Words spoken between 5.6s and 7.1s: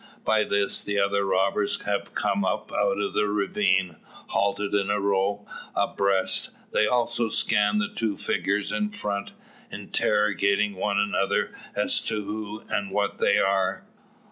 abreast, they